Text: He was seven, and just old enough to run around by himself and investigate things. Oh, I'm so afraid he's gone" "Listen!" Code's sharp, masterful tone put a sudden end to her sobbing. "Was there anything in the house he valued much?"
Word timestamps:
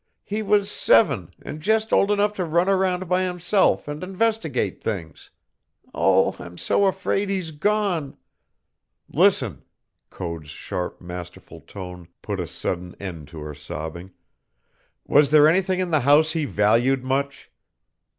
He 0.23 0.41
was 0.41 0.71
seven, 0.71 1.31
and 1.43 1.61
just 1.61 1.93
old 1.93 2.09
enough 2.09 2.33
to 2.33 2.43
run 2.43 2.67
around 2.67 3.07
by 3.07 3.21
himself 3.21 3.87
and 3.87 4.03
investigate 4.03 4.81
things. 4.81 5.29
Oh, 5.93 6.35
I'm 6.39 6.57
so 6.57 6.87
afraid 6.87 7.29
he's 7.29 7.51
gone" 7.51 8.17
"Listen!" 9.23 9.61
Code's 10.09 10.49
sharp, 10.49 11.01
masterful 11.01 11.59
tone 11.61 12.07
put 12.23 12.39
a 12.39 12.47
sudden 12.47 12.95
end 12.99 13.27
to 13.27 13.41
her 13.41 13.53
sobbing. 13.53 14.09
"Was 15.05 15.29
there 15.29 15.47
anything 15.47 15.79
in 15.79 15.91
the 15.91 15.99
house 15.99 16.31
he 16.31 16.45
valued 16.45 17.03
much?" 17.03 17.51